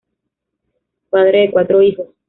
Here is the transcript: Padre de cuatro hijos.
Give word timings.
Padre 1.11 1.41
de 1.41 1.51
cuatro 1.51 1.79
hijos. 1.83 2.07